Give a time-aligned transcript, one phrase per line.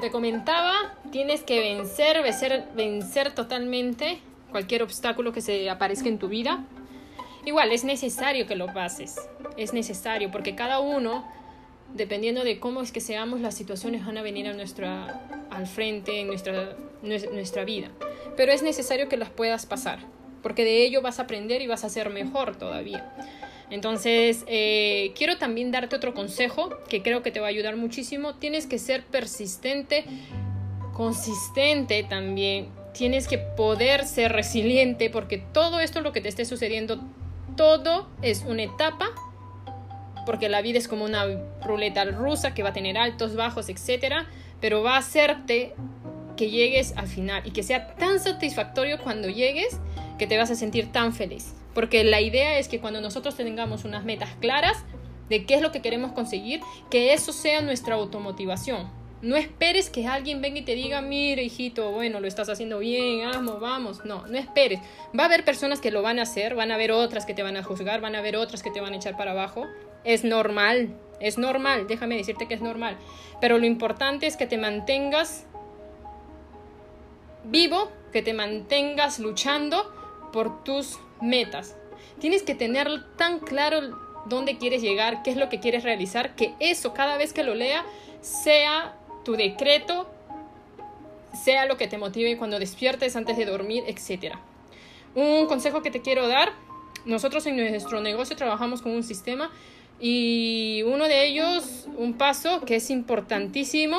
[0.00, 4.20] te comentaba, tienes que vencer, vencer, vencer totalmente
[4.50, 6.64] cualquier obstáculo que se aparezca en tu vida.
[7.44, 9.16] Igual, es necesario que lo pases,
[9.56, 11.26] es necesario, porque cada uno,
[11.94, 16.20] dependiendo de cómo es que seamos, las situaciones van a venir a nuestra, al frente
[16.20, 17.88] en nuestra, nuestra vida.
[18.36, 20.00] Pero es necesario que las puedas pasar,
[20.42, 23.12] porque de ello vas a aprender y vas a ser mejor todavía.
[23.70, 28.34] Entonces, eh, quiero también darte otro consejo que creo que te va a ayudar muchísimo.
[28.36, 30.04] Tienes que ser persistente,
[30.94, 32.68] consistente también.
[32.94, 37.00] Tienes que poder ser resiliente porque todo esto, lo que te esté sucediendo,
[37.56, 39.06] todo es una etapa.
[40.24, 41.26] Porque la vida es como una
[41.62, 44.26] ruleta rusa que va a tener altos, bajos, etc.
[44.60, 45.74] Pero va a hacerte
[46.36, 49.78] que llegues al final y que sea tan satisfactorio cuando llegues
[50.18, 51.54] que te vas a sentir tan feliz.
[51.78, 54.84] Porque la idea es que cuando nosotros tengamos unas metas claras
[55.28, 56.60] de qué es lo que queremos conseguir,
[56.90, 58.90] que eso sea nuestra automotivación.
[59.22, 63.30] No esperes que alguien venga y te diga, mire hijito, bueno, lo estás haciendo bien,
[63.30, 64.04] vamos, vamos.
[64.04, 64.80] No, no esperes.
[65.16, 67.44] Va a haber personas que lo van a hacer, van a haber otras que te
[67.44, 69.64] van a juzgar, van a haber otras que te van a echar para abajo.
[70.02, 72.96] Es normal, es normal, déjame decirte que es normal.
[73.40, 75.46] Pero lo importante es que te mantengas
[77.44, 79.94] vivo, que te mantengas luchando
[80.32, 81.76] por tus metas.
[82.20, 86.54] Tienes que tener tan claro dónde quieres llegar, qué es lo que quieres realizar, que
[86.60, 87.84] eso cada vez que lo lea
[88.20, 90.08] sea tu decreto,
[91.44, 94.36] sea lo que te motive cuando despiertes antes de dormir, etc.
[95.14, 96.52] Un consejo que te quiero dar,
[97.04, 99.50] nosotros en nuestro negocio trabajamos con un sistema
[100.00, 103.98] y uno de ellos, un paso que es importantísimo,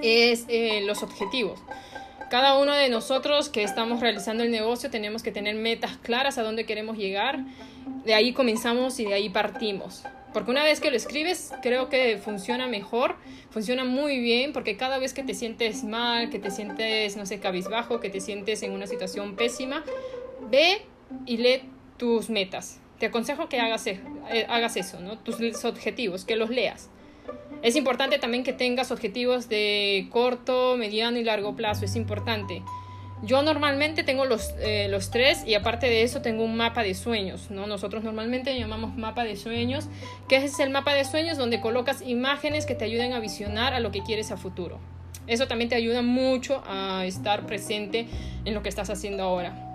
[0.00, 1.60] es eh, los objetivos.
[2.32, 6.42] Cada uno de nosotros que estamos realizando el negocio tenemos que tener metas claras a
[6.42, 7.44] dónde queremos llegar.
[8.06, 10.04] De ahí comenzamos y de ahí partimos.
[10.32, 13.16] Porque una vez que lo escribes, creo que funciona mejor,
[13.50, 17.38] funciona muy bien, porque cada vez que te sientes mal, que te sientes, no sé,
[17.38, 19.84] cabizbajo, que te sientes en una situación pésima,
[20.50, 20.80] ve
[21.26, 22.80] y lee tus metas.
[22.98, 24.00] Te aconsejo que hagas, e,
[24.30, 25.18] eh, hagas eso, ¿no?
[25.18, 26.88] Tus objetivos, que los leas.
[27.62, 31.84] Es importante también que tengas objetivos de corto, mediano y largo plazo.
[31.84, 32.62] Es importante.
[33.22, 36.94] Yo normalmente tengo los, eh, los tres y aparte de eso tengo un mapa de
[36.94, 37.68] sueños, ¿no?
[37.68, 39.86] Nosotros normalmente llamamos mapa de sueños,
[40.28, 43.80] que es el mapa de sueños donde colocas imágenes que te ayuden a visionar a
[43.80, 44.80] lo que quieres a futuro.
[45.28, 48.08] Eso también te ayuda mucho a estar presente
[48.44, 49.71] en lo que estás haciendo ahora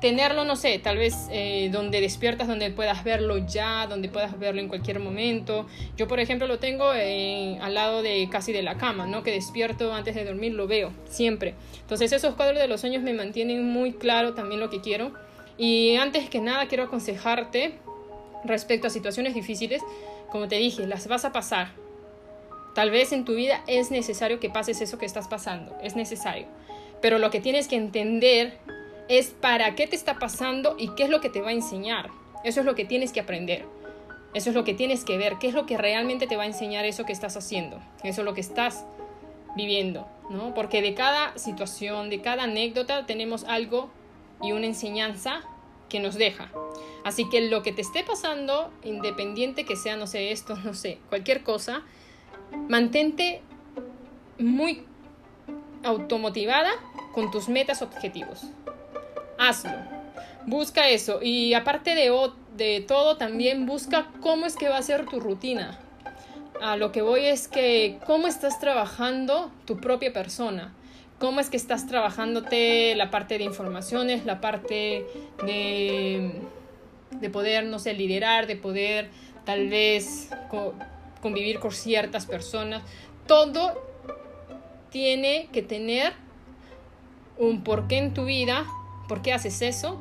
[0.00, 4.60] tenerlo, no sé, tal vez eh, donde despiertas, donde puedas verlo ya, donde puedas verlo
[4.60, 5.66] en cualquier momento.
[5.96, 9.22] Yo, por ejemplo, lo tengo eh, al lado de casi de la cama, ¿no?
[9.22, 11.54] Que despierto antes de dormir, lo veo siempre.
[11.80, 15.12] Entonces, esos cuadros de los sueños me mantienen muy claro también lo que quiero.
[15.58, 17.74] Y antes que nada, quiero aconsejarte
[18.44, 19.82] respecto a situaciones difíciles.
[20.30, 21.72] Como te dije, las vas a pasar.
[22.74, 26.46] Tal vez en tu vida es necesario que pases eso que estás pasando, es necesario.
[27.02, 28.58] Pero lo que tienes que entender
[29.10, 32.10] es para qué te está pasando y qué es lo que te va a enseñar.
[32.44, 33.66] Eso es lo que tienes que aprender.
[34.34, 36.46] Eso es lo que tienes que ver, qué es lo que realmente te va a
[36.46, 38.84] enseñar eso que estás haciendo, eso es lo que estás
[39.56, 40.54] viviendo, ¿no?
[40.54, 43.90] Porque de cada situación, de cada anécdota tenemos algo
[44.40, 45.40] y una enseñanza
[45.88, 46.52] que nos deja.
[47.02, 50.98] Así que lo que te esté pasando, independiente que sea, no sé, esto, no sé,
[51.08, 51.82] cualquier cosa,
[52.68, 53.40] mantente
[54.38, 54.84] muy
[55.82, 56.70] automotivada
[57.12, 58.46] con tus metas objetivos
[59.40, 59.72] hazlo.
[60.46, 61.20] Busca eso.
[61.22, 65.78] Y aparte de, todo, también busca cómo es que va a ser tu rutina.
[66.60, 70.74] A lo que voy es que cómo estás trabajando tu propia persona.
[71.18, 75.06] Cómo es que estás trabajándote la parte de informaciones, la parte
[75.44, 76.32] de,
[77.10, 79.08] de poder, no sé, liderar, de poder
[79.44, 80.30] tal vez
[81.20, 82.82] convivir con ciertas personas.
[83.26, 83.82] Todo
[84.90, 86.12] tiene que tener
[87.38, 88.66] un porqué en tu vida
[89.10, 89.98] por qué haces eso,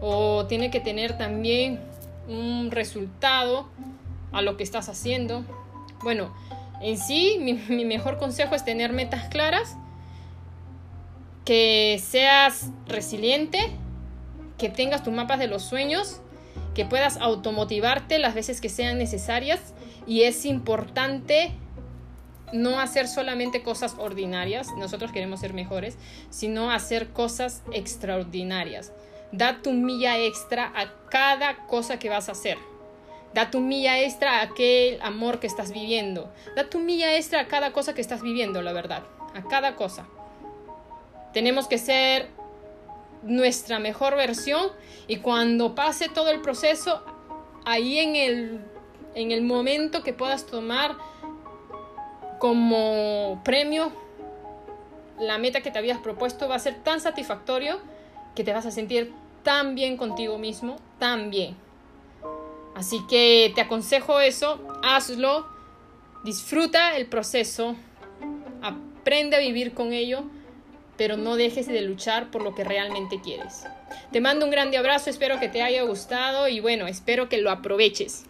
[0.00, 1.78] o tiene que tener también
[2.26, 3.68] un resultado
[4.32, 5.44] a lo que estás haciendo.
[6.02, 6.34] Bueno,
[6.80, 9.76] en sí mi, mejor consejo es tener metas claras,
[11.44, 13.58] que seas resiliente,
[14.56, 16.22] que tengas tus mapas de los sueños,
[16.74, 19.74] que puedas automotivarte las veces que sean necesarias
[20.06, 21.52] y es importante
[22.52, 25.96] no hacer solamente cosas ordinarias, nosotros queremos ser mejores,
[26.30, 28.92] sino hacer cosas extraordinarias.
[29.32, 32.58] Da tu milla extra a cada cosa que vas a hacer.
[33.34, 36.32] Da tu milla extra a aquel amor que estás viviendo.
[36.54, 39.02] Da tu milla extra a cada cosa que estás viviendo, la verdad.
[39.34, 40.06] A cada cosa.
[41.32, 42.28] Tenemos que ser
[43.22, 44.70] nuestra mejor versión
[45.08, 47.02] y cuando pase todo el proceso,
[47.64, 48.60] ahí en el,
[49.14, 50.96] en el momento que puedas tomar
[52.38, 53.92] como premio
[55.18, 57.78] la meta que te habías propuesto va a ser tan satisfactorio
[58.34, 59.12] que te vas a sentir
[59.42, 61.56] tan bien contigo mismo, tan bien.
[62.74, 65.46] Así que te aconsejo eso, hazlo,
[66.24, 67.74] disfruta el proceso,
[68.60, 70.24] aprende a vivir con ello,
[70.98, 73.64] pero no dejes de luchar por lo que realmente quieres.
[74.12, 77.50] Te mando un grande abrazo, espero que te haya gustado y bueno, espero que lo
[77.50, 78.26] aproveches.